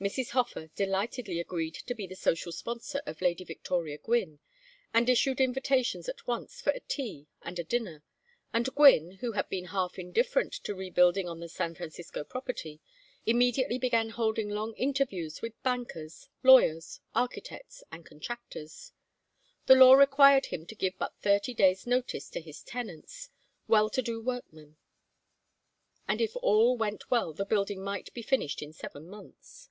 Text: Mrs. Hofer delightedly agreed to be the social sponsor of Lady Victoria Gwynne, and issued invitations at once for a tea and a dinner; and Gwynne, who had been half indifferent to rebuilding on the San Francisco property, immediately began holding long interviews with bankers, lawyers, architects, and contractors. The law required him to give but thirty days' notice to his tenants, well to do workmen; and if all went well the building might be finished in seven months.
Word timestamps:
Mrs. 0.00 0.32
Hofer 0.32 0.66
delightedly 0.76 1.40
agreed 1.40 1.72
to 1.76 1.94
be 1.94 2.06
the 2.06 2.14
social 2.14 2.52
sponsor 2.52 3.00
of 3.06 3.22
Lady 3.22 3.42
Victoria 3.42 3.96
Gwynne, 3.96 4.38
and 4.92 5.08
issued 5.08 5.40
invitations 5.40 6.10
at 6.10 6.26
once 6.26 6.60
for 6.60 6.68
a 6.72 6.80
tea 6.80 7.26
and 7.40 7.58
a 7.58 7.64
dinner; 7.64 8.04
and 8.52 8.66
Gwynne, 8.74 9.12
who 9.22 9.32
had 9.32 9.48
been 9.48 9.64
half 9.66 9.98
indifferent 9.98 10.52
to 10.64 10.74
rebuilding 10.74 11.26
on 11.26 11.40
the 11.40 11.48
San 11.48 11.74
Francisco 11.74 12.22
property, 12.22 12.82
immediately 13.24 13.78
began 13.78 14.10
holding 14.10 14.50
long 14.50 14.74
interviews 14.74 15.40
with 15.40 15.62
bankers, 15.62 16.28
lawyers, 16.42 17.00
architects, 17.14 17.82
and 17.90 18.04
contractors. 18.04 18.92
The 19.64 19.74
law 19.74 19.94
required 19.94 20.46
him 20.46 20.66
to 20.66 20.74
give 20.74 20.98
but 20.98 21.16
thirty 21.22 21.54
days' 21.54 21.86
notice 21.86 22.28
to 22.30 22.42
his 22.42 22.62
tenants, 22.62 23.30
well 23.68 23.88
to 23.88 24.02
do 24.02 24.20
workmen; 24.20 24.76
and 26.06 26.20
if 26.20 26.36
all 26.36 26.76
went 26.76 27.10
well 27.10 27.32
the 27.32 27.46
building 27.46 27.82
might 27.82 28.12
be 28.12 28.20
finished 28.20 28.60
in 28.60 28.74
seven 28.74 29.08
months. 29.08 29.70